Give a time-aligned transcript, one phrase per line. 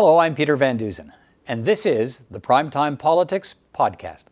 [0.00, 1.12] Hello, I'm Peter Van Dusen,
[1.44, 4.26] and this is the Primetime Politics Podcast.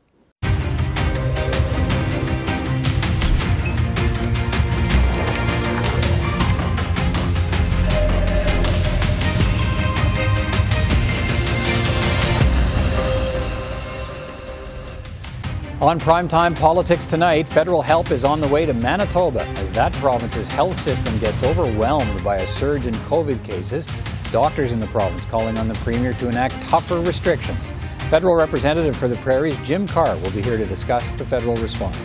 [15.81, 20.47] On primetime politics tonight, federal help is on the way to Manitoba as that province's
[20.47, 23.89] health system gets overwhelmed by a surge in COVID cases.
[24.33, 27.67] Doctors in the province calling on the Premier to enact tougher restrictions.
[28.11, 31.97] Federal representative for the Prairies, Jim Carr, will be here to discuss the federal response.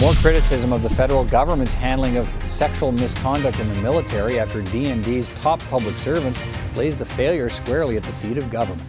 [0.00, 5.30] More criticism of the federal government's handling of sexual misconduct in the military after DND's
[5.30, 6.38] top public servant
[6.76, 8.86] lays the failure squarely at the feet of government.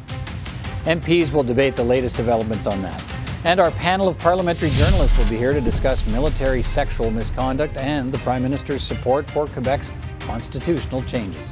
[0.84, 3.04] MPs will debate the latest developments on that.
[3.46, 8.12] And our panel of parliamentary journalists will be here to discuss military sexual misconduct and
[8.12, 11.52] the Prime Minister's support for Quebec's constitutional changes.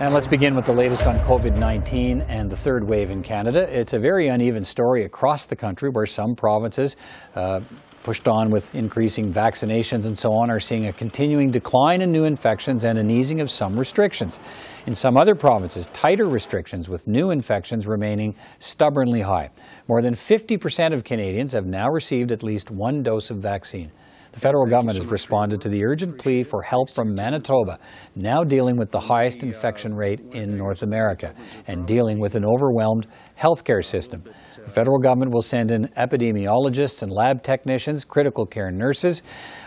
[0.00, 3.68] And let's begin with the latest on COVID 19 and the third wave in Canada.
[3.68, 6.94] It's a very uneven story across the country where some provinces
[7.34, 7.62] uh,
[8.04, 12.24] pushed on with increasing vaccinations and so on, are seeing a continuing decline in new
[12.24, 14.38] infections and an easing of some restrictions.
[14.86, 19.50] In some other provinces, tighter restrictions with new infections remaining stubbornly high.
[19.88, 23.90] More than 50% of Canadians have now received at least one dose of vaccine.
[24.32, 27.78] The federal government has responded to the urgent plea for help from Manitoba,
[28.14, 31.34] now dealing with the highest infection rate in North America
[31.66, 33.06] and dealing with an overwhelmed
[33.38, 34.22] healthcare system.
[34.54, 39.22] The federal government will send in epidemiologists and lab technicians, critical care nurses,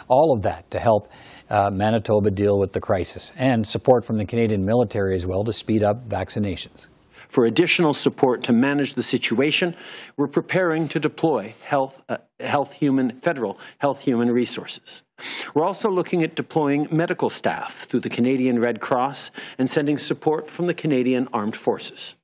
[0.07, 1.09] all of that to help
[1.49, 5.51] uh, Manitoba deal with the crisis, and support from the Canadian military as well to
[5.51, 6.87] speed up vaccinations.
[7.31, 9.73] For additional support to manage the situation,
[10.17, 15.03] we're preparing to deploy health, uh, health human, federal health human resources.
[15.53, 20.49] We're also looking at deploying medical staff through the Canadian Red Cross and sending support
[20.49, 22.15] from the Canadian Armed Forces.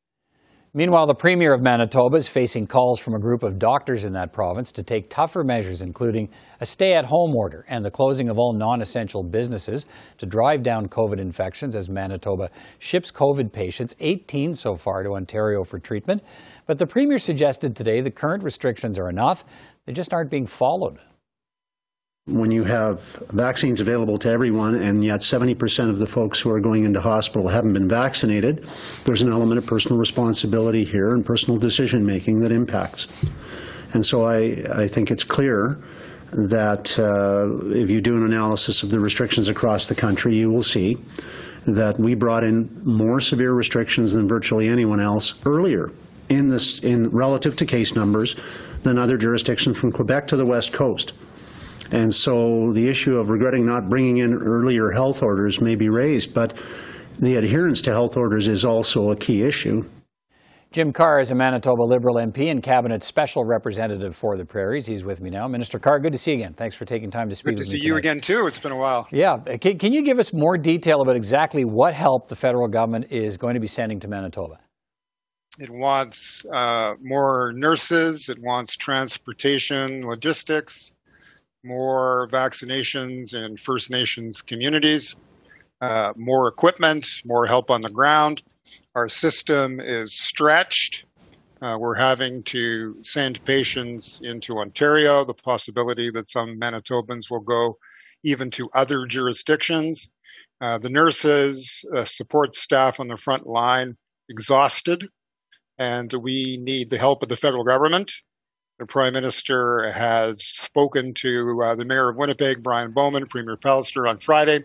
[0.77, 4.31] Meanwhile, the Premier of Manitoba is facing calls from a group of doctors in that
[4.31, 6.29] province to take tougher measures, including
[6.59, 9.87] a stay at home order and the closing of all non essential businesses
[10.19, 15.63] to drive down COVID infections as Manitoba ships COVID patients, 18 so far, to Ontario
[15.63, 16.21] for treatment.
[16.67, 19.45] But the Premier suggested today the current restrictions are enough,
[19.87, 20.99] they just aren't being followed
[22.27, 22.99] when you have
[23.29, 27.47] vaccines available to everyone and yet 70% of the folks who are going into hospital
[27.47, 28.67] haven't been vaccinated,
[29.05, 33.07] there's an element of personal responsibility here and personal decision making that impacts.
[33.93, 35.81] And so I, I think it's clear
[36.33, 40.63] that uh, if you do an analysis of the restrictions across the country, you will
[40.63, 40.97] see
[41.65, 45.91] that we brought in more severe restrictions than virtually anyone else earlier
[46.29, 48.35] in this in relative to case numbers
[48.83, 51.13] than other jurisdictions from Quebec to the West Coast.
[51.91, 56.33] And so the issue of regretting not bringing in earlier health orders may be raised,
[56.33, 56.61] but
[57.19, 59.85] the adherence to health orders is also a key issue.
[60.71, 64.85] Jim Carr is a Manitoba Liberal MP and Cabinet Special Representative for the Prairies.
[64.85, 65.47] He's with me now.
[65.47, 66.53] Minister Carr, good to see you again.
[66.53, 67.81] Thanks for taking time to speak good with to me.
[67.81, 68.47] see you again, too.
[68.47, 69.07] It's been a while.
[69.09, 69.37] Yeah.
[69.61, 73.37] Can, can you give us more detail about exactly what help the federal government is
[73.37, 74.59] going to be sending to Manitoba?
[75.59, 80.93] It wants uh, more nurses, it wants transportation, logistics,
[81.63, 85.15] more vaccinations in First Nations communities,
[85.81, 88.43] uh, more equipment, more help on the ground.
[88.93, 91.05] Our system is stretched.
[91.59, 97.79] Uh, we're having to send patients into Ontario, the possibility that some Manitobans will go
[98.23, 100.07] even to other jurisdictions.
[100.61, 103.97] Uh, the nurses, uh, support staff on the front line,
[104.29, 105.07] exhausted,
[105.77, 108.11] and we need the help of the federal government
[108.79, 114.07] the Prime Minister has spoken to uh, the Mayor of Winnipeg, Brian Bowman, Premier Pallister
[114.07, 114.63] on Friday.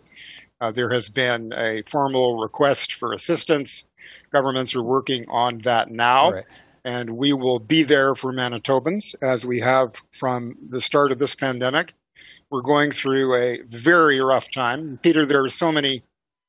[0.60, 3.84] Uh, there has been a formal request for assistance.
[4.30, 6.32] Governments are working on that now.
[6.32, 6.44] Right.
[6.84, 11.34] And we will be there for Manitobans as we have from the start of this
[11.34, 11.94] pandemic.
[12.50, 14.98] We're going through a very rough time.
[15.02, 16.02] Peter, there are so many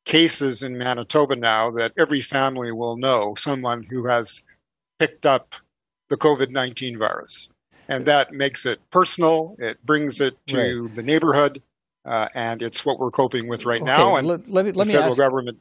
[0.05, 4.41] cases in Manitoba now that every family will know someone who has
[5.07, 5.55] picked up
[6.09, 7.49] the COVID 19 virus
[7.87, 9.55] and that makes it personal.
[9.59, 10.95] It brings it to right.
[10.95, 11.61] the neighborhood,
[12.05, 14.15] uh, and it's what we're coping with right okay, now.
[14.15, 15.59] And let, let me, let the me federal ask, government.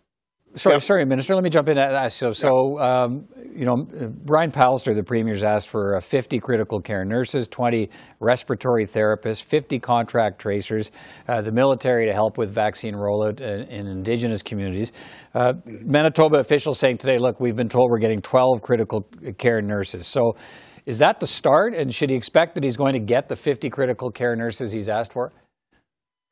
[0.55, 1.35] Sorry, sorry, Minister.
[1.35, 2.11] Let me jump in.
[2.11, 3.87] So, so um, you know,
[4.25, 7.89] Brian Pallister, the Premier's asked for uh, 50 critical care nurses, 20
[8.21, 10.91] respiratory therapists, 50 contract tracers,
[11.29, 14.93] uh, the military to help with vaccine rollout in, in Indigenous communities.
[15.35, 19.03] Uh, Manitoba officials saying today, look, we've been told we're getting 12 critical
[19.39, 20.07] care nurses.
[20.07, 20.37] So
[20.85, 21.75] is that the start?
[21.75, 24.89] And should he expect that he's going to get the 50 critical care nurses he's
[24.89, 25.33] asked for?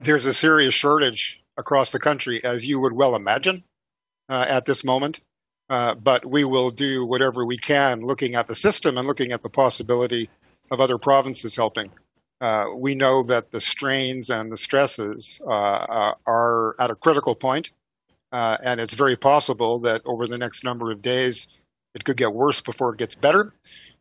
[0.00, 3.62] there's a serious shortage across the country, as you would well imagine
[4.30, 5.20] uh, at this moment.
[5.68, 9.42] Uh, but we will do whatever we can looking at the system and looking at
[9.42, 10.28] the possibility
[10.70, 11.90] of other provinces helping.
[12.40, 17.34] Uh, we know that the strains and the stresses uh, uh, are at a critical
[17.34, 17.70] point,
[18.32, 21.46] and it's very possible that over the next number of days
[21.94, 23.52] it could get worse before it gets better.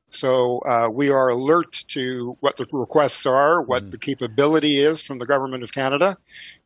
[0.09, 3.91] So uh, we are alert to what the requests are, what mm.
[3.91, 6.17] the capability is from the government of Canada,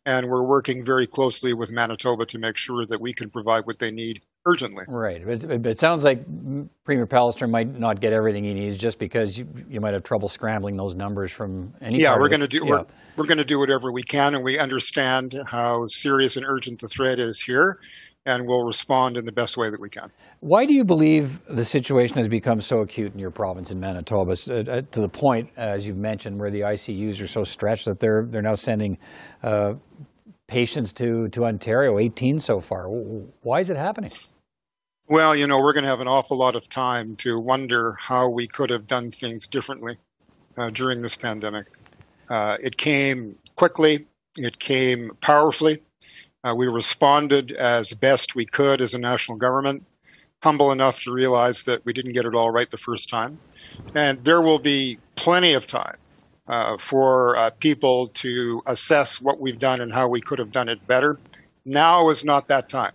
[0.06, 3.80] and we're working very closely with Manitoba to make sure that we can provide what
[3.80, 4.84] they need urgently.
[4.88, 6.26] Right, but, but it sounds like
[6.84, 10.28] Premier Pallister might not get everything he needs just because you, you might have trouble
[10.28, 12.02] scrambling those numbers from any.
[12.02, 12.70] Yeah, we're going to do yeah.
[12.70, 12.86] we're,
[13.18, 16.88] we're going to do whatever we can, and we understand how serious and urgent the
[16.88, 17.80] threat is here,
[18.26, 20.12] and we'll respond in the best way that we can.
[20.40, 24.32] Why do you believe the situation has become so acute in your province in Manitoba,
[24.32, 28.00] uh, uh, to the point, as you've mentioned, where the ICUs are so stretched that
[28.00, 28.98] they're they're now sending
[29.42, 29.74] uh,
[30.48, 32.88] patients to to Ontario, 18 so far.
[32.88, 34.12] Why is it happening?
[35.14, 38.30] Well, you know, we're going to have an awful lot of time to wonder how
[38.30, 40.00] we could have done things differently
[40.58, 41.68] uh, during this pandemic.
[42.28, 44.08] Uh, it came quickly.
[44.40, 45.84] It came powerfully.
[46.44, 49.84] Uh, we responded as best we could as a national government,
[50.42, 53.38] humble enough to realize that we didn't get it all right the first time.
[53.94, 55.98] And there will be plenty of time
[56.48, 60.70] uh, for uh, people to assess what we've done and how we could have done
[60.70, 61.20] it better.
[61.66, 62.94] Now is not that time.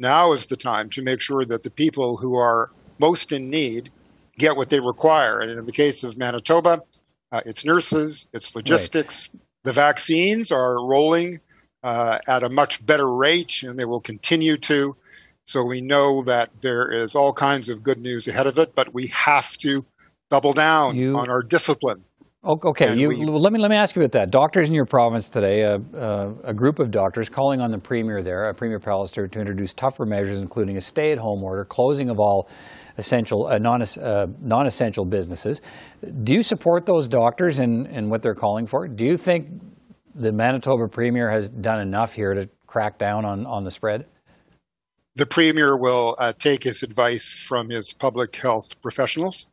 [0.00, 3.90] Now is the time to make sure that the people who are most in need
[4.38, 5.40] get what they require.
[5.40, 6.82] And in the case of Manitoba,
[7.30, 9.28] uh, it's nurses, it's logistics.
[9.32, 9.42] Right.
[9.64, 11.40] The vaccines are rolling
[11.84, 14.96] uh, at a much better rate, and they will continue to.
[15.44, 18.94] So we know that there is all kinds of good news ahead of it, but
[18.94, 19.84] we have to
[20.30, 22.04] double down you, on our discipline.
[22.42, 24.30] Okay, you, we, let me let me ask you about that.
[24.30, 28.22] Doctors in your province today, uh, uh, a group of doctors calling on the premier
[28.22, 32.48] there, uh, Premier Pallister, to introduce tougher measures, including a stay-at-home order, closing of all
[32.96, 35.60] essential uh, non uh, non-essential businesses.
[36.24, 38.88] Do you support those doctors in, in what they're calling for?
[38.88, 39.48] Do you think
[40.14, 44.06] the Manitoba Premier has done enough here to crack down on, on the spread?
[45.14, 49.46] The Premier will uh, take his advice from his public health professionals,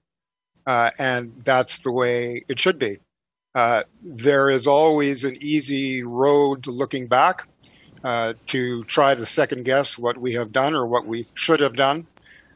[0.68, 2.98] uh, and that's the way it should be.
[3.56, 7.48] Uh, there is always an easy road looking back
[8.04, 11.74] uh, to try to second guess what we have done or what we should have
[11.74, 12.06] done.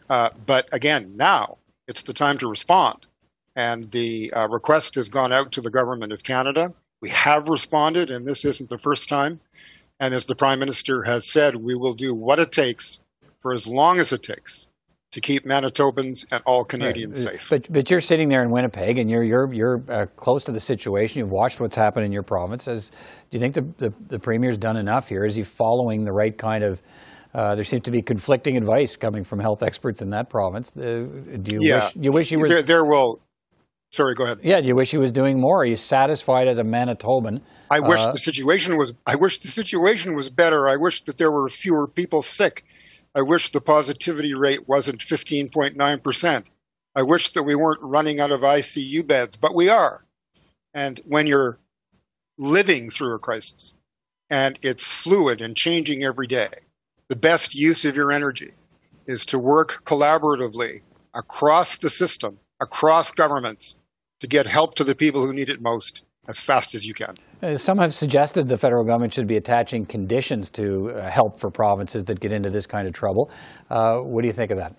[0.10, 3.08] Uh, but again, now it's the time to respond.
[3.56, 6.74] And the uh, request has gone out to the Government of Canada.
[7.02, 9.40] We have responded, and this isn't the first time.
[10.00, 13.00] And as the Prime Minister has said, we will do what it takes
[13.40, 14.68] for as long as it takes
[15.12, 17.40] to keep Manitobans and all Canadians right.
[17.40, 17.50] safe.
[17.50, 20.60] But, but you're sitting there in Winnipeg and you're, you're, you're uh, close to the
[20.60, 21.20] situation.
[21.20, 22.68] You've watched what's happened in your province.
[22.68, 25.26] As, do you think the, the, the Premier's done enough here?
[25.26, 26.82] Is he following the right kind of
[27.34, 30.76] uh, there seems to be conflicting advice coming from health experts in that province.
[30.76, 31.08] Uh,
[31.42, 31.76] do you yeah.
[31.76, 33.22] wish you wish he was there, there will
[33.92, 34.40] Sorry, go ahead.
[34.42, 35.64] Yeah, do you wish he was doing more?
[35.64, 37.42] Are you satisfied as a Manitoban?
[37.70, 38.94] I wish uh, the situation was.
[39.06, 40.70] I wish the situation was better.
[40.70, 42.64] I wish that there were fewer people sick.
[43.14, 46.50] I wish the positivity rate wasn't 15.9 percent.
[46.96, 50.04] I wish that we weren't running out of ICU beds, but we are.
[50.74, 51.60] And when you're
[52.38, 53.74] living through a crisis,
[54.30, 56.50] and it's fluid and changing every day,
[57.10, 58.54] the best use of your energy
[59.06, 60.82] is to work collaboratively
[61.14, 63.78] across the system, across governments,
[64.22, 67.16] to get help to the people who need it most as fast as you can.
[67.42, 71.50] Uh, some have suggested the federal government should be attaching conditions to uh, help for
[71.50, 73.32] provinces that get into this kind of trouble.
[73.70, 74.76] Uh, what do you think of that?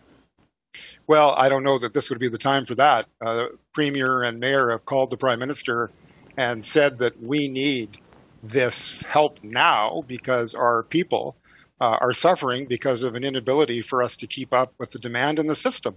[1.06, 3.06] Well, I don't know that this would be the time for that.
[3.20, 5.90] Uh, Premier and Mayor have called the Prime Minister
[6.36, 7.98] and said that we need
[8.42, 11.36] this help now because our people
[11.80, 15.38] uh, are suffering because of an inability for us to keep up with the demand
[15.38, 15.94] in the system.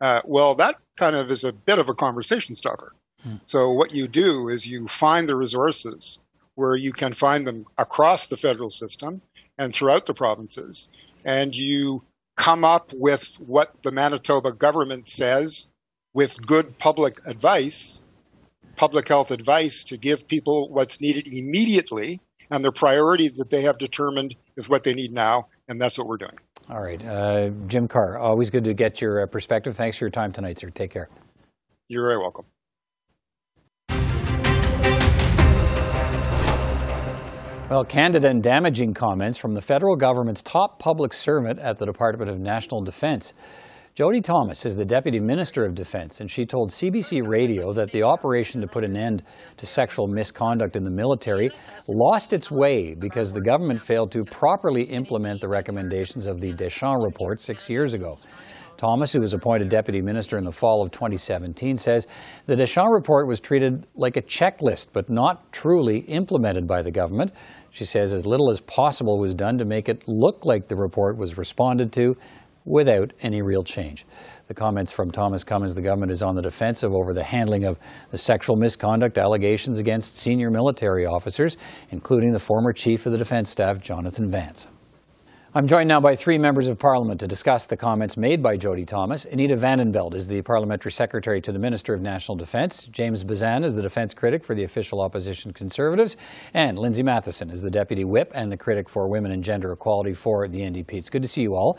[0.00, 2.92] Uh, well, that kind of is a bit of a conversation starter.
[3.22, 3.36] Hmm.
[3.46, 6.20] So, what you do is you find the resources
[6.54, 9.22] where you can find them across the federal system
[9.58, 10.88] and throughout the provinces,
[11.24, 12.02] and you
[12.36, 15.66] come up with what the Manitoba government says
[16.14, 18.00] with good public advice,
[18.76, 22.20] public health advice to give people what's needed immediately,
[22.50, 26.06] and the priority that they have determined is what they need now, and that's what
[26.06, 26.36] we're doing.
[26.70, 27.04] All right.
[27.04, 29.74] Uh, Jim Carr, always good to get your uh, perspective.
[29.76, 30.70] Thanks for your time tonight, sir.
[30.70, 31.08] Take care.
[31.88, 32.44] You're very welcome.
[37.70, 42.30] Well, candid and damaging comments from the federal government's top public servant at the Department
[42.30, 43.34] of National Defense.
[43.94, 48.04] Jody Thomas is the Deputy Minister of Defence, and she told CBC Radio that the
[48.04, 49.22] operation to put an end
[49.58, 51.50] to sexual misconduct in the military
[51.90, 57.04] lost its way because the government failed to properly implement the recommendations of the Deschamps
[57.04, 58.14] report six years ago.
[58.78, 62.06] Thomas, who was appointed deputy minister in the fall of 2017, says
[62.46, 67.32] the Deschamps report was treated like a checklist, but not truly implemented by the government.
[67.70, 71.18] She says as little as possible was done to make it look like the report
[71.18, 72.16] was responded to
[72.64, 74.06] without any real change.
[74.46, 77.78] The comments from Thomas as the government is on the defensive over the handling of
[78.10, 81.56] the sexual misconduct allegations against senior military officers,
[81.90, 84.68] including the former chief of the defense staff, Jonathan Vance.
[85.54, 88.84] I'm joined now by three members of Parliament to discuss the comments made by Jody
[88.84, 89.24] Thomas.
[89.24, 92.82] Anita Vandenbeld is the Parliamentary Secretary to the Minister of National Defence.
[92.82, 96.18] James Bezan is the Defence Critic for the official opposition Conservatives.
[96.52, 100.12] And Lindsay Mathyssen is the Deputy Whip and the Critic for Women and Gender Equality
[100.12, 100.92] for the NDP.
[100.92, 101.78] It's good to see you all.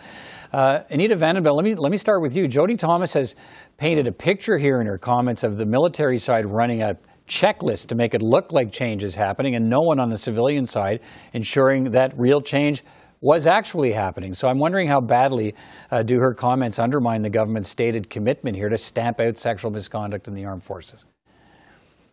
[0.51, 2.47] Uh, Anita Vandenbeld, let me, let me start with you.
[2.47, 3.35] Jody Thomas has
[3.77, 6.97] painted a picture here in her comments of the military side running a
[7.27, 10.65] checklist to make it look like change is happening and no one on the civilian
[10.65, 10.99] side
[11.33, 12.83] ensuring that real change
[13.21, 14.33] was actually happening.
[14.33, 15.55] So I'm wondering how badly
[15.91, 20.27] uh, do her comments undermine the government's stated commitment here to stamp out sexual misconduct
[20.27, 21.05] in the armed forces?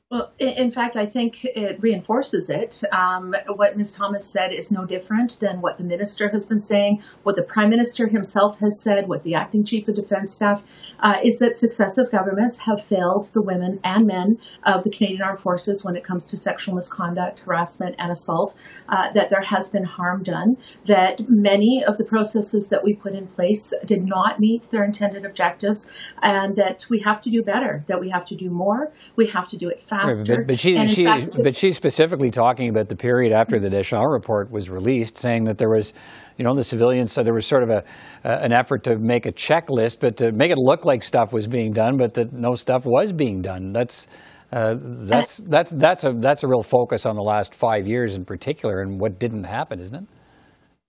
[0.08, 2.84] Well, in fact, I think it reinforces it.
[2.92, 3.90] Um, what Ms.
[3.90, 7.70] Thomas said is no different than what the minister has been saying, what the prime
[7.70, 10.62] minister himself has said, what the acting chief of defense staff
[11.00, 15.40] uh, is that successive governments have failed the women and men of the Canadian Armed
[15.40, 18.56] Forces when it comes to sexual misconduct, harassment, and assault.
[18.88, 20.56] Uh, that there has been harm done.
[20.84, 25.24] That many of the processes that we put in place did not meet their intended
[25.24, 25.90] objectives,
[26.22, 27.82] and that we have to do better.
[27.88, 28.92] That we have to do more.
[29.16, 30.36] We have to do it faster faster.
[30.36, 34.06] But, but she, she fact, but she's specifically talking about the period after the Deschamps
[34.10, 35.94] report was released, saying that there was,
[36.36, 37.12] you know, the civilians.
[37.12, 37.84] So there was sort of a
[38.24, 41.46] uh, an effort to make a checklist, but to make it look like stuff was
[41.46, 43.72] being done, but that no stuff was being done.
[43.72, 44.08] That's
[44.52, 48.24] uh, that's that's that's a that's a real focus on the last five years in
[48.24, 50.04] particular, and what didn't happen, isn't it?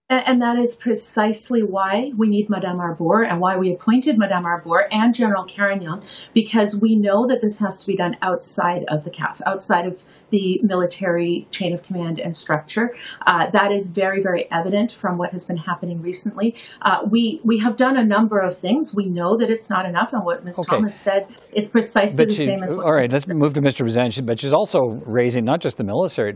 [0.10, 4.88] And that is precisely why we need Madame Arbour and why we appointed Madame Arbour
[4.90, 6.02] and General Carignan,
[6.34, 10.06] because we know that this has to be done outside of the CAF, outside of
[10.30, 12.96] the military chain of command and structure.
[13.26, 16.56] Uh, that is very, very evident from what has been happening recently.
[16.82, 18.96] Uh, we we have done a number of things.
[18.96, 20.60] We know that it's not enough, and what Ms.
[20.60, 20.78] Okay.
[20.78, 22.78] Thomas said is precisely but the she, same as.
[22.78, 23.84] all right, let's move to Mr.
[23.84, 24.26] Bezan.
[24.26, 26.36] But she's also raising not just the military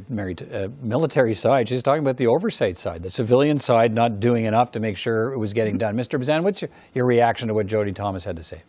[0.51, 1.70] uh, military side.
[1.70, 5.32] She's talking about the oversight side, the civilian side, not doing enough to make sure
[5.32, 5.96] it was getting done.
[5.96, 6.20] Mr.
[6.20, 8.63] Bezan, what's your, your reaction to what Jody Thomas had to say?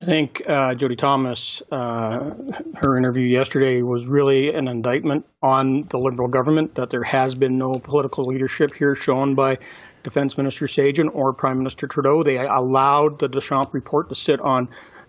[0.00, 2.30] I think uh, Jody Thomas, uh,
[2.76, 7.58] her interview yesterday was really an indictment on the Liberal government that there has been
[7.58, 9.58] no political leadership here shown by
[10.02, 12.22] Defense Minister Sajjan or Prime Minister Trudeau.
[12.22, 14.68] They allowed the Deschamps report to sit on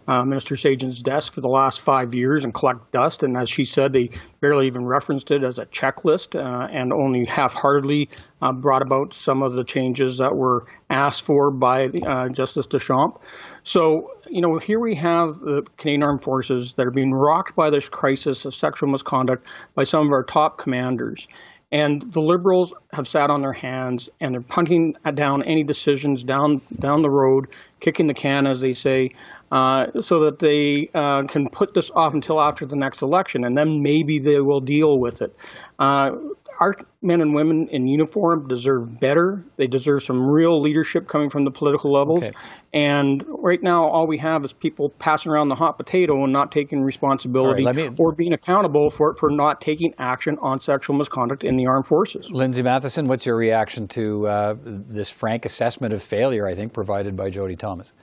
[0.10, 3.22] uh, Minister Sajjan's desk for the last five years and collect dust.
[3.22, 4.10] And as she said, they
[4.42, 8.10] barely even referenced it as a checklist uh, and only half heartedly
[8.42, 13.20] uh, brought about some of the changes that were asked for by uh, Justice Deschamps.
[13.62, 17.70] So, you know, here we have the Canadian Armed Forces that are being rocked by
[17.70, 21.28] this crisis of sexual misconduct by some of our top commanders.
[21.72, 26.62] And the liberals have sat on their hands and they're punting down any decisions down
[26.80, 27.48] down the road,
[27.80, 29.12] kicking the can, as they say,
[29.52, 33.56] uh, so that they uh, can put this off until after the next election, and
[33.56, 35.36] then maybe they will deal with it.
[35.78, 36.16] Uh,
[36.60, 39.44] our men and women in uniform deserve better.
[39.56, 42.24] They deserve some real leadership coming from the political levels.
[42.24, 42.34] Okay.
[42.74, 46.52] And right now, all we have is people passing around the hot potato and not
[46.52, 51.44] taking responsibility right, me, or being accountable for for not taking action on sexual misconduct
[51.44, 52.30] in the armed forces.
[52.30, 56.46] Lindsay Mathyssen, what's your reaction to uh, this frank assessment of failure?
[56.46, 57.94] I think provided by Jody Thomas.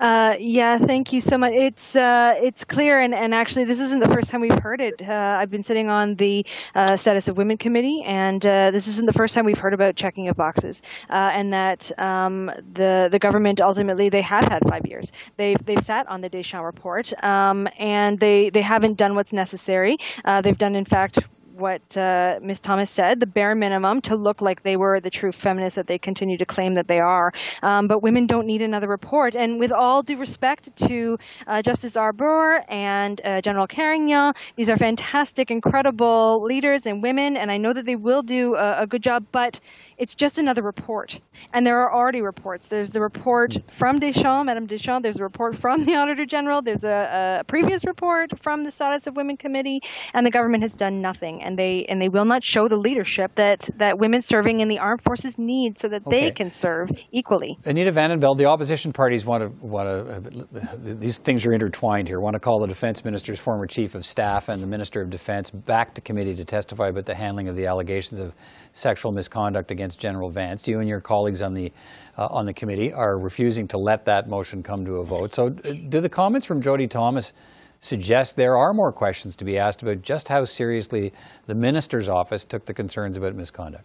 [0.00, 1.52] Uh, yeah, thank you so much.
[1.52, 5.02] It's uh, it's clear, and, and actually, this isn't the first time we've heard it.
[5.02, 9.06] Uh, I've been sitting on the uh, Status of Women Committee, and uh, this isn't
[9.06, 13.18] the first time we've heard about checking of boxes, uh, and that um, the the
[13.18, 15.12] government ultimately they have had five years.
[15.36, 19.98] They've they've sat on the Deschamps report, um, and they they haven't done what's necessary.
[20.42, 21.18] they've done, in fact,
[21.58, 22.60] what uh, Ms.
[22.60, 25.98] Thomas said, the bare minimum to look like they were the true feminists that they
[25.98, 27.32] continue to claim that they are.
[27.62, 29.34] Um, but women don't need another report.
[29.36, 34.76] And with all due respect to uh, Justice Arbour and uh, General Carignan, these are
[34.76, 39.02] fantastic, incredible leaders and women, and I know that they will do a, a good
[39.02, 39.60] job, but
[39.98, 41.20] it's just another report.
[41.52, 42.68] And there are already reports.
[42.68, 45.02] There's the report from Deschamps, Madame Deschamps.
[45.02, 46.62] There's a report from the Auditor General.
[46.62, 49.80] There's a, a previous report from the Status of Women Committee.
[50.14, 51.42] And the government has done nothing.
[51.42, 54.78] And they and they will not show the leadership that, that women serving in the
[54.78, 56.20] armed forces need so that okay.
[56.20, 57.58] they can serve equally.
[57.64, 62.34] Anita Vandenbeld, the opposition parties want to, want to, these things are intertwined here, want
[62.34, 65.94] to call the defense minister's former chief of staff and the minister of defense back
[65.94, 68.32] to committee to testify about the handling of the allegations of
[68.72, 70.68] sexual misconduct against against General Vance.
[70.68, 71.72] You and your colleagues on the
[72.18, 75.32] uh, on the committee are refusing to let that motion come to a vote.
[75.32, 77.32] So, uh, do the comments from Jody Thomas
[77.80, 81.12] suggest there are more questions to be asked about just how seriously
[81.46, 83.84] the minister's office took the concerns about misconduct?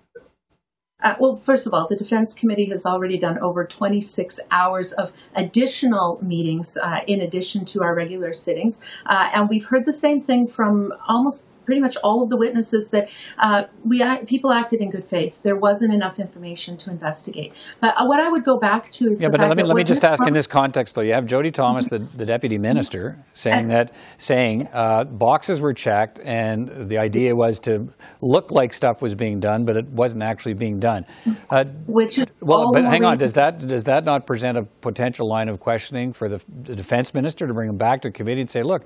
[1.04, 5.12] Uh, well, first of all, the Defense Committee has already done over 26 hours of
[5.36, 8.82] additional meetings uh, in addition to our regular sittings.
[9.06, 12.90] Uh, and we've heard the same thing from almost pretty much all of the witnesses
[12.92, 15.44] that uh, we people acted in good faith.
[15.44, 17.54] There wasn't enough information to investigate.
[17.80, 19.30] But uh, what I would go back to is yeah.
[19.30, 21.02] but uh, let me let me just ask in this context though.
[21.02, 26.20] You have Jody Thomas, the, the deputy minister, saying that saying uh, boxes were checked
[26.20, 27.88] and the idea was to
[28.22, 31.06] look like stuff was being done, but it wasn't actually being done.
[31.50, 33.18] Uh, Which is well, but hang on.
[33.18, 37.14] Does that does that not present a potential line of questioning for the, the defense
[37.14, 38.84] minister to bring him back to committee and say, look?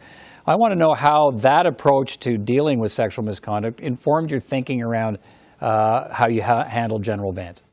[0.48, 4.82] I want to know how that approach to dealing with sexual misconduct informed your thinking
[4.82, 5.20] around
[5.60, 7.64] uh, how you ha- handled General Vance.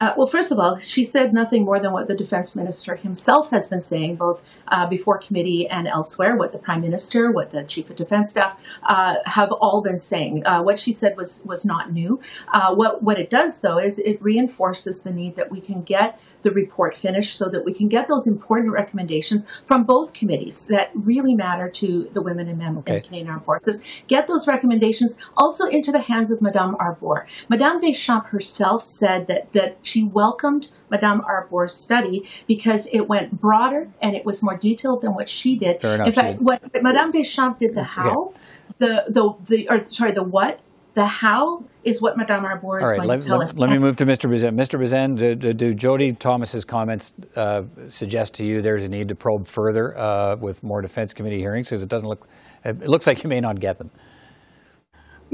[0.00, 3.50] Uh, well, first of all, she said nothing more than what the defense minister himself
[3.50, 7.62] has been saying, both uh, before committee and elsewhere, what the prime minister, what the
[7.62, 10.44] chief of defense staff uh, have all been saying.
[10.44, 12.18] Uh, what she said was was not new.
[12.48, 16.18] Uh, what what it does, though, is it reinforces the need that we can get
[16.42, 20.90] the report finished so that we can get those important recommendations from both committees that
[20.94, 22.96] really matter to the women and men okay.
[22.96, 23.82] in Canadian Armed Forces.
[24.06, 27.26] Get those recommendations also into the hands of Madame Arbour.
[27.48, 33.88] Madame Deschamps herself said that, that she welcomed Madame Arbour's study because it went broader
[34.00, 35.80] and it was more detailed than what she did.
[35.80, 36.44] Fair enough, in fact, she...
[36.44, 38.40] what Madame Deschamps did the how, okay.
[38.78, 40.60] the, the, the, or sorry, the what,
[40.94, 43.54] the how is what Madame Arbour is right, going let, to tell let, us.
[43.54, 44.30] Let me move to Mr.
[44.30, 44.54] Bezan.
[44.54, 44.78] Mr.
[44.78, 49.14] Bezan, do, do, do Jody Thomas's comments uh, suggest to you there's a need to
[49.14, 51.68] probe further uh, with more Defense Committee hearings?
[51.68, 52.28] Because it doesn't look,
[52.64, 53.90] it looks like you may not get them.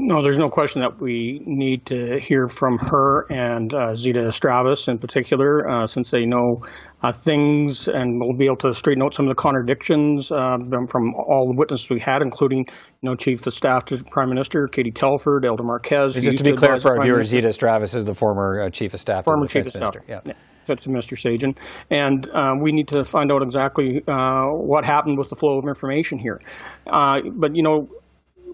[0.01, 4.87] No, there's no question that we need to hear from her and uh, Zita Astravas
[4.87, 6.63] in particular, uh, since they know
[7.03, 11.13] uh, things and we'll be able to straighten out some of the contradictions uh, from
[11.15, 14.91] all the witnesses we had, including you know Chief of Staff to Prime Minister Katie
[14.91, 16.13] Telford, Elder Marques.
[16.13, 19.01] Just to be clear for our viewers, Zita Astravas is the former uh, Chief of
[19.01, 20.21] Staff, former Chief of Staff, yeah.
[20.25, 20.33] yeah
[20.67, 21.17] to Mr.
[21.17, 21.57] Sajjan,
[21.89, 25.65] and uh, we need to find out exactly uh, what happened with the flow of
[25.67, 26.39] information here.
[26.85, 27.89] Uh, but you know,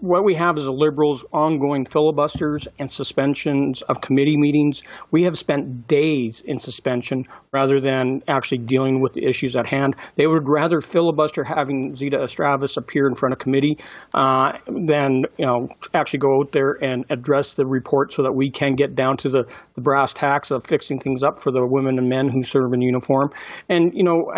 [0.00, 4.82] what we have is a liberals ongoing filibusters and suspensions of committee meetings.
[5.10, 9.96] We have spent days in suspension rather than actually dealing with the issues at hand.
[10.16, 13.78] They would rather filibuster having Zita Astravas appear in front of committee
[14.14, 18.50] uh, than you know actually go out there and address the report so that we
[18.50, 21.98] can get down to the, the brass tacks of fixing things up for the women
[21.98, 23.30] and men who serve in uniform.
[23.68, 24.30] And you know,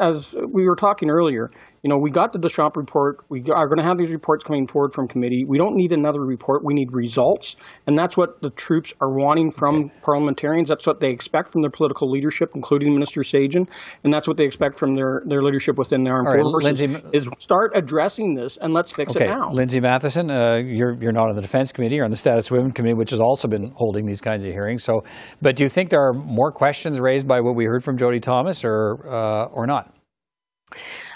[0.00, 1.50] as we were talking earlier,
[1.82, 3.24] you know, we got the Deschamps report.
[3.28, 5.44] We are going to have these reports coming forward from committee.
[5.46, 6.64] We don't need another report.
[6.64, 7.56] We need results.
[7.86, 9.94] And that's what the troops are wanting from okay.
[10.02, 10.68] parliamentarians.
[10.68, 13.68] That's what they expect from their political leadership, including Minister Sajjan.
[14.04, 17.02] And that's what they expect from their, their leadership within their armed right, forces Lindsay,
[17.12, 19.26] is start addressing this and let's fix okay.
[19.26, 19.50] it now.
[19.52, 21.96] Lindsay Mathyssen, uh, you're, you're not on the Defense Committee.
[21.96, 24.52] You're on the Status of Women Committee, which has also been holding these kinds of
[24.52, 24.82] hearings.
[24.82, 25.04] So,
[25.42, 28.20] But do you think there are more questions raised by what we heard from Jody
[28.20, 29.94] Thomas or, uh, or not?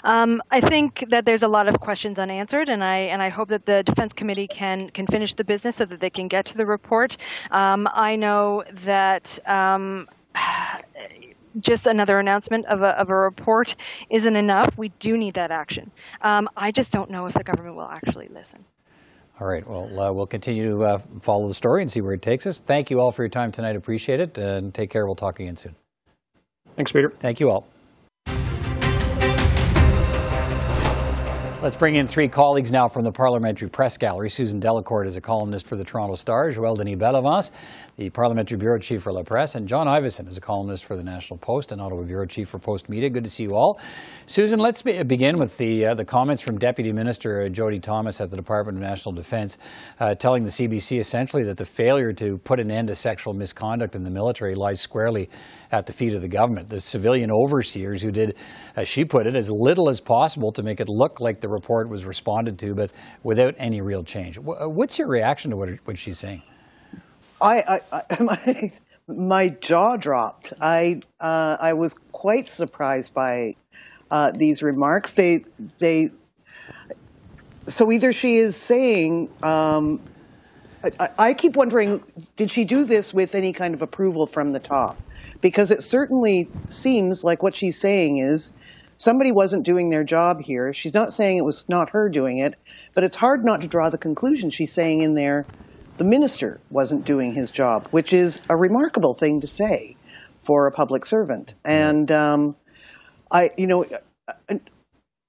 [0.03, 3.49] Um, I think that there's a lot of questions unanswered, and I and I hope
[3.49, 6.57] that the defense committee can can finish the business so that they can get to
[6.57, 7.17] the report.
[7.51, 9.39] Um, I know that.
[9.47, 10.07] Um,
[11.59, 13.75] just another announcement of a, of a report
[14.11, 14.77] isn't enough.
[14.77, 15.89] We do need that action.
[16.21, 18.63] Um, I just don't know if the government will actually listen.
[19.39, 19.67] All right.
[19.67, 22.59] Well, uh, we'll continue to uh, follow the story and see where it takes us.
[22.59, 23.75] Thank you all for your time tonight.
[23.75, 24.37] Appreciate it.
[24.37, 25.05] And take care.
[25.05, 25.75] We'll talk again soon.
[26.75, 27.11] Thanks, Peter.
[27.19, 27.67] Thank you all.
[31.59, 34.29] Let's bring in three colleagues now from the Parliamentary Press Gallery.
[34.29, 37.49] Susan Delacourt is a columnist for the Toronto Star, Joël Denis Bellavance,
[37.95, 41.03] the Parliamentary Bureau Chief for La Presse, and John Ivison is a columnist for the
[41.03, 43.09] National Post and Ottawa Bureau Chief for Post Media.
[43.09, 43.79] Good to see you all.
[44.27, 48.29] Susan, let's be begin with the, uh, the comments from Deputy Minister Jody Thomas at
[48.29, 49.57] the Department of National Defense,
[49.99, 53.95] uh, telling the CBC essentially that the failure to put an end to sexual misconduct
[53.95, 55.27] in the military lies squarely
[55.71, 56.69] at the feet of the government.
[56.69, 58.35] The civilian overseers who did,
[58.75, 61.53] as she put it, as little as possible to make it look like the the
[61.53, 62.91] report was responded to, but
[63.23, 64.37] without any real change.
[64.37, 66.43] Uh, what's your reaction to what, what she's saying?
[67.41, 68.71] I, I, I my,
[69.07, 70.53] my jaw dropped.
[70.59, 73.55] I uh, I was quite surprised by
[74.11, 75.13] uh, these remarks.
[75.13, 75.45] They
[75.79, 76.09] they
[77.67, 79.29] so either she is saying.
[79.41, 80.01] Um,
[80.99, 82.03] I, I keep wondering,
[82.35, 85.01] did she do this with any kind of approval from the top?
[85.41, 88.51] Because it certainly seems like what she's saying is
[88.97, 90.73] somebody wasn't doing their job here.
[90.73, 92.55] She's not saying it was not her doing it,
[92.93, 95.45] but it's hard not to draw the conclusion she's saying in there
[95.97, 99.95] the minister wasn't doing his job, which is a remarkable thing to say
[100.41, 101.55] for a public servant.
[101.65, 102.55] And um,
[103.31, 103.85] I, you know,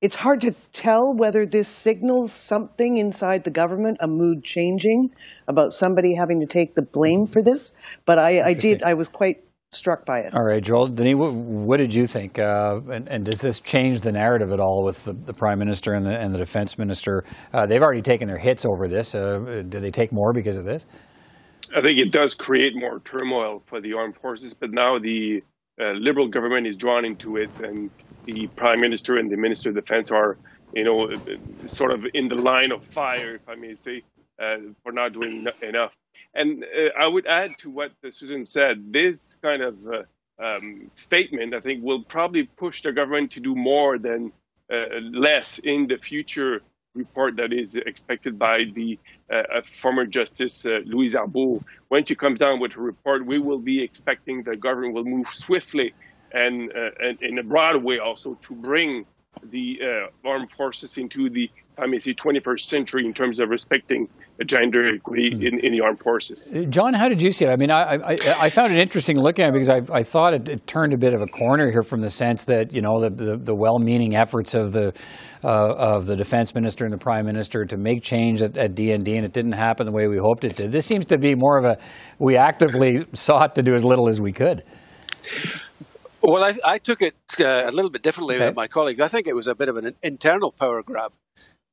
[0.01, 5.11] it's hard to tell whether this signals something inside the government, a mood changing
[5.49, 7.73] about somebody having to take the blame for this.
[8.05, 10.35] But I, I did, I was quite struck by it.
[10.35, 12.39] All right, Joel, Denis, what, what did you think?
[12.39, 15.95] Uh, and, and, does this change the narrative at all with the, the Prime Minister
[15.95, 17.25] and the, and the Defense Minister?
[17.53, 19.15] Uh, they've already taken their hits over this.
[19.15, 20.87] Uh, do they take more because of this?
[21.77, 25.43] I think it does create more turmoil for the armed forces, but now the
[25.81, 27.91] uh, Liberal government is drawn into it, and
[28.25, 30.39] the Prime Minister and the Minister of Defense are,
[30.75, 31.11] you know,
[31.67, 34.03] sort of in the line of fire, if I may say,
[34.41, 35.95] uh, for not doing enough.
[36.35, 40.03] And uh, I would add to what Susan said, this kind of uh,
[40.43, 44.33] um, statement, I think, will probably push the government to do more than
[44.73, 46.61] uh, less in the future
[46.95, 48.99] report that is expected by the
[49.31, 51.59] uh, former Justice uh, Louise Arbour.
[51.89, 55.29] When she comes down with her report, we will be expecting the government will move
[55.29, 55.95] swiftly
[56.33, 59.07] and, uh, and in a broad way also to bring
[59.43, 59.81] the
[60.25, 64.09] armed forces into the I may say 21st century in terms of respecting
[64.45, 65.47] gender equity mm.
[65.47, 66.53] in, in the armed forces.
[66.55, 67.51] Uh, John, how did you see it?
[67.51, 70.35] I mean, I, I, I found it interesting looking at it because I, I thought
[70.35, 73.01] it, it, turned a bit of a corner here from the sense that, you know,
[73.01, 74.93] the, the, the well-meaning efforts of the,
[75.43, 79.17] uh, of the defense minister and the prime minister to make change at, at DND
[79.17, 80.71] and it didn't happen the way we hoped it did.
[80.71, 81.79] This seems to be more of a,
[82.19, 84.63] we actively sought to do as little as we could.
[86.21, 88.47] Well, I, I took it uh, a little bit differently okay.
[88.47, 89.01] than my colleagues.
[89.01, 91.13] I think it was a bit of an internal power grab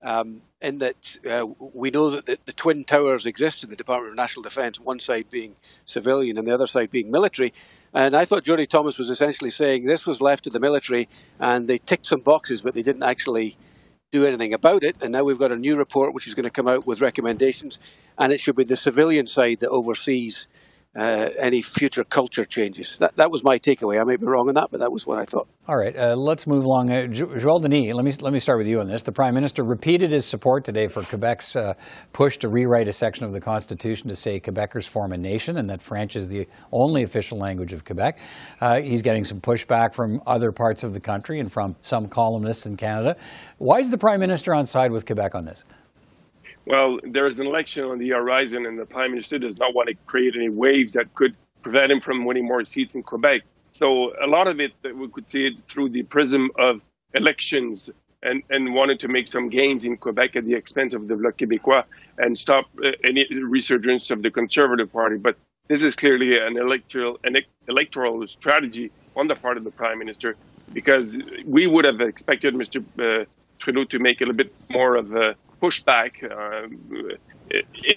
[0.06, 4.12] um, in that uh, we know that the, the, twin towers exist in the Department
[4.12, 7.52] of National Defence, one side being civilian and the other side being military.
[7.92, 11.68] And I thought Jody Thomas was essentially saying this was left to the military and
[11.68, 13.58] they ticked some boxes, but they didn't actually
[14.12, 14.96] do anything about it.
[15.02, 17.80] And now we've got a new report which is going to come out with recommendations,
[18.18, 20.48] and it should be the civilian side that oversees
[20.96, 22.98] uh, any future culture changes.
[23.00, 24.00] That, that was my takeaway.
[24.00, 25.48] I may be wrong on that, but that was what I thought.
[25.68, 26.92] All right, uh, let's move along.
[26.92, 29.02] Uh, Joel Denis, let me let me start with you on this.
[29.02, 31.74] The Prime Minister repeated his support today for Quebec's uh,
[32.14, 35.70] push to rewrite a section of the Constitution to say Quebecers form a nation and
[35.70, 38.20] that French is the only official language of Quebec.
[38.62, 42.68] Uh, he's getting some pushback from other parts of the country and from some columnists
[42.68, 43.18] in Canada.
[43.58, 45.64] Why is the Prime Minister on side with Quebec on this?
[46.66, 49.90] Well, there is an election on the horizon, and the prime minister does not want
[49.90, 53.42] to create any waves that could prevent him from winning more seats in Quebec.
[53.72, 56.82] So a lot of it, we could see it through the prism of
[57.14, 57.90] elections
[58.24, 61.38] and, and wanted to make some gains in Quebec at the expense of the Bloc
[61.38, 61.84] Québécois
[62.18, 65.18] and stop uh, any resurgence of the Conservative Party.
[65.18, 70.00] But this is clearly an electoral, an electoral strategy on the part of the Prime
[70.00, 70.36] Minister
[70.74, 72.84] because we would have expected Mr.
[73.00, 73.26] Uh,
[73.66, 76.68] Trudeau to make a little bit more of a pushback uh,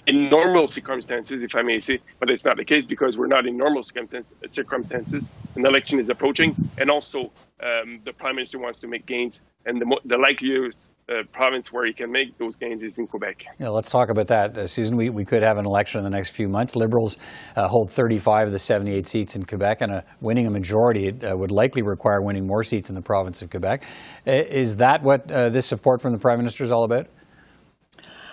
[0.07, 3.45] in normal circumstances, if I may say, but it's not the case because we're not
[3.45, 5.31] in normal circumstances.
[5.55, 9.79] An election is approaching, and also um, the prime minister wants to make gains, and
[9.79, 13.45] the, the likeliest uh, province where he can make those gains is in Quebec.
[13.59, 14.95] Yeah, let's talk about that, uh, Susan.
[14.95, 16.75] We, we could have an election in the next few months.
[16.75, 17.17] Liberals
[17.55, 21.51] uh, hold 35 of the 78 seats in Quebec, and winning a majority uh, would
[21.51, 23.83] likely require winning more seats in the province of Quebec.
[24.27, 27.07] Uh, is that what uh, this support from the prime minister is all about?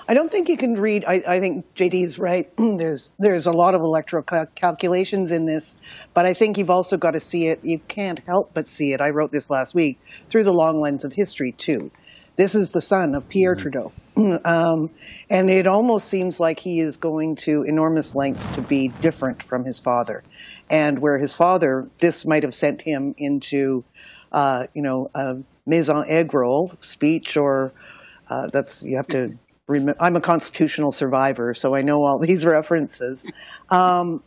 [0.09, 1.05] I don't think you can read.
[1.05, 2.49] I, I think JD is right.
[2.57, 5.75] there's there's a lot of electoral cal- calculations in this,
[6.15, 7.59] but I think you've also got to see it.
[7.65, 9.01] You can't help but see it.
[9.01, 11.91] I wrote this last week through the long lens of history too.
[12.37, 13.62] This is the son of Pierre mm-hmm.
[13.62, 13.92] Trudeau,
[14.44, 14.90] um,
[15.31, 19.64] and it almost seems like he is going to enormous lengths to be different from
[19.64, 20.22] his father,
[20.70, 23.85] and where his father, this might have sent him into,
[24.33, 27.72] uh, you know, a maison aigre speech or.
[28.29, 29.38] Uh, that's you have to
[30.01, 33.25] I'm a constitutional survivor, so I know all these references.
[33.68, 34.22] Um,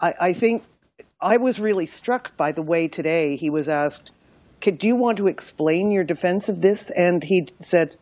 [0.00, 0.62] I, I, think
[1.20, 4.12] I was really struck by the way today he was asked,
[4.60, 7.96] "Do you want to explain your defense of this?" And he said,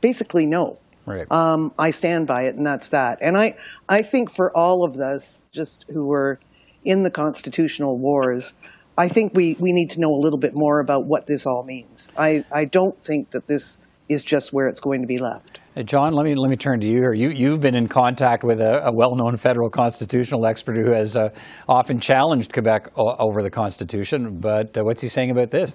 [0.00, 0.78] basically, no.
[1.04, 1.30] Right.
[1.30, 3.18] Um, I stand by it, and that's that.
[3.20, 3.56] And I,
[3.88, 6.40] I think for all of us, just who were
[6.84, 8.54] in the constitutional wars,
[8.98, 11.62] I think we, we need to know a little bit more about what this all
[11.62, 12.10] means.
[12.16, 13.78] I, I don't think that this
[14.08, 15.58] is just where it's going to be left.
[15.84, 17.12] John, let me let me turn to you here.
[17.12, 21.30] You you've been in contact with a, a well-known federal constitutional expert who has uh,
[21.68, 24.38] often challenged Quebec o- over the Constitution.
[24.38, 25.74] But uh, what's he saying about this?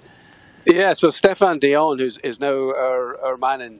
[0.65, 3.80] Yeah, so Stéphane Dion, who's is now our, our man in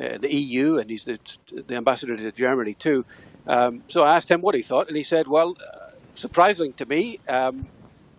[0.00, 1.18] uh, the EU, and he's the,
[1.66, 3.04] the ambassador to Germany too.
[3.46, 6.86] Um, so I asked him what he thought, and he said, "Well, uh, surprising to
[6.86, 7.66] me, um,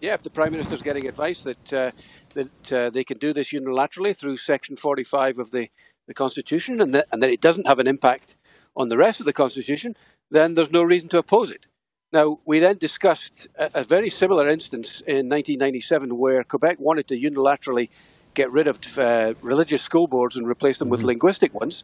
[0.02, 1.92] yeah, if the prime minister's getting advice that uh,
[2.34, 5.70] that uh, they can do this unilaterally through Section 45 of the,
[6.08, 8.36] the Constitution, and that, and that it doesn't have an impact
[8.76, 9.96] on the rest of the Constitution,
[10.32, 11.68] then there's no reason to oppose it."
[12.12, 17.20] Now, we then discussed a, a very similar instance in 1997 where Quebec wanted to
[17.20, 17.90] unilaterally
[18.36, 21.84] get rid of uh, religious school boards and replace them with linguistic ones.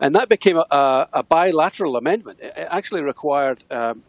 [0.00, 2.38] And that became a, a, a bilateral amendment.
[2.40, 4.02] It actually required um,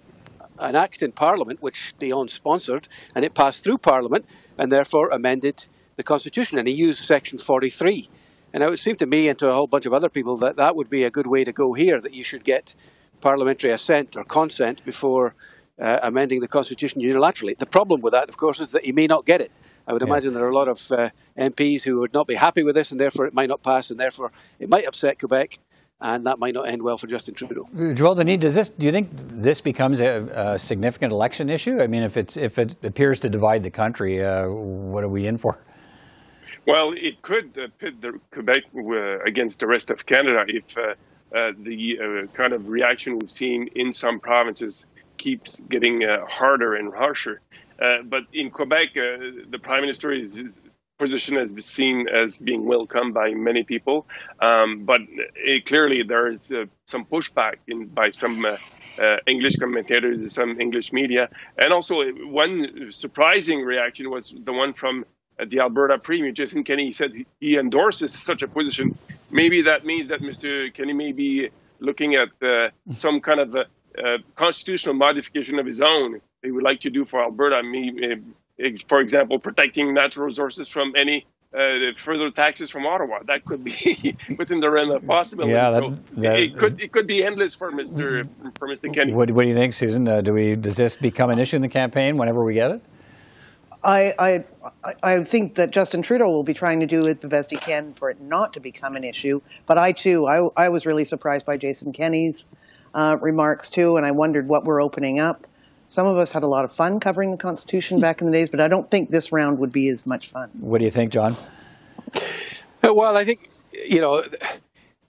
[0.59, 4.25] an act in Parliament, which Dion sponsored, and it passed through Parliament
[4.57, 6.57] and therefore amended the Constitution.
[6.57, 8.09] And he used Section 43.
[8.53, 10.55] And it would seem to me and to a whole bunch of other people that
[10.55, 12.73] that would be a good way to go here, that you should get
[13.21, 15.35] parliamentary assent or consent before
[15.81, 17.57] uh, amending the Constitution unilaterally.
[17.57, 19.51] The problem with that, of course, is that you may not get it.
[19.87, 20.07] I would Yeah.
[20.07, 22.91] imagine there are a lot of uh, MPs who would not be happy with this,
[22.91, 25.59] and therefore it might not pass, and therefore it might upset Quebec,
[25.99, 27.67] and that might not end well for Justin Trudeau.
[27.93, 28.69] Joel Denis, does this?
[28.69, 31.81] Do you think this becomes a, a significant election issue?
[31.81, 35.27] I mean, if it's if it appears to divide the country, uh, what are we
[35.27, 35.59] in for?
[36.65, 40.81] Well, it could uh, pit the Quebec uh, against the rest of Canada if uh,
[41.35, 44.85] uh, the uh, kind of reaction we've seen in some provinces
[45.17, 47.41] keeps getting uh, harder and harsher.
[47.77, 50.39] But in Quebec, the prime minister is.
[50.39, 50.57] is
[50.97, 54.07] position has been seen as being welcomed by many people,
[54.39, 55.01] um, but
[55.35, 58.55] it, clearly there is uh, some pushback in, by some uh,
[59.01, 61.95] uh, English commentators, some English media, and also
[62.27, 65.05] one surprising reaction was the one from
[65.39, 66.91] uh, the Alberta Premier, Jason Kenney.
[66.91, 68.97] Said he- endorses such a position.
[69.31, 70.73] Maybe that means that Mr.
[70.73, 73.65] Kenney may be looking at uh, some kind of a,
[73.97, 76.19] uh constitutional modification of his own.
[76.43, 78.15] He would like to do for Alberta, maybe, uh,
[78.59, 81.25] ex- for example, protecting natural resources from any.
[81.53, 85.53] Uh, further taxes from Ottawa that could be within the realm of possibility.
[85.53, 88.27] Yeah, that- so that- it could it could be endless for Mr.
[88.59, 88.93] for Mr.
[88.93, 89.13] Kenney.
[89.13, 90.05] What, what do you think, Susan?
[90.05, 92.81] Uh, do we does this become an issue in the campaign whenever we get it?
[93.85, 94.43] I, I,
[94.83, 97.57] I- I think that Justin Trudeau will be trying to do it the best he
[97.57, 99.41] can for it not to become an issue.
[99.67, 102.45] But I too, I, I was really surprised by Jason Kenney's
[102.93, 105.45] uh, remarks too, and I wondered what we're opening up.
[105.87, 108.49] Some of us had a lot of fun covering the Constitution back in the days,
[108.49, 110.49] but I don't think this round would be as much fun.
[110.59, 111.35] What do you think, John?
[112.83, 113.49] Uh, Well, I think
[113.87, 114.23] you know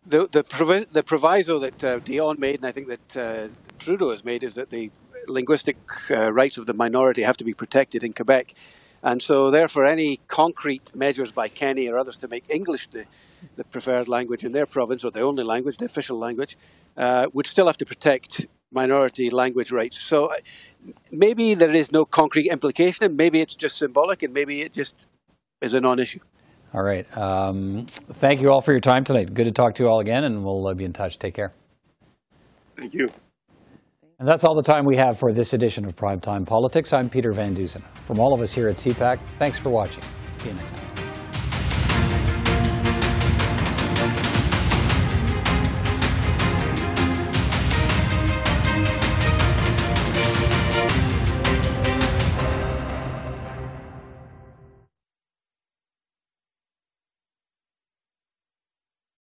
[0.07, 4.11] the the, provi- the proviso that uh, Dion made, and I think that uh, Trudeau
[4.11, 4.91] has made, is that the
[5.29, 5.77] linguistic
[6.11, 8.55] uh, rights of the minority have to be protected in Quebec,
[9.03, 13.05] and so therefore any concrete measures by Kenney or others to make English the
[13.57, 16.57] the preferred language in their province or the only language, the official language,
[16.97, 19.99] uh, would still have to protect minority language rights.
[19.99, 20.37] So uh,
[21.11, 25.07] maybe there is no concrete implication, and maybe it's just symbolic, and maybe it just
[25.61, 26.21] is a non-issue.
[26.75, 27.07] All right.
[27.17, 29.33] Um, thank you all for your time tonight.
[29.33, 31.19] Good to talk to you all again, and we'll uh, be in touch.
[31.19, 31.53] Take care.
[32.77, 33.09] Thank you.
[34.19, 36.95] And that's all the time we have for this edition of Primetime Politics.
[36.95, 37.83] I'm Peter Van Dusen.
[38.05, 40.03] From all of us here at CPAC, thanks for watching.
[40.39, 40.86] See you next time.